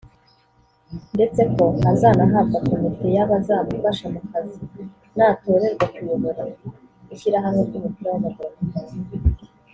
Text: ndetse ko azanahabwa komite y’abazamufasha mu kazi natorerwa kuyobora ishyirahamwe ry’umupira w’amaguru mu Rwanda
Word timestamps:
ndetse 1.15 1.41
ko 1.55 1.65
azanahabwa 1.91 2.57
komite 2.67 3.07
y’abazamufasha 3.15 4.05
mu 4.13 4.21
kazi 4.29 4.59
natorerwa 5.17 5.85
kuyobora 5.93 6.41
ishyirahamwe 7.13 7.61
ry’umupira 7.67 8.09
w’amaguru 8.13 8.51
mu 8.59 8.65
Rwanda 8.69 9.05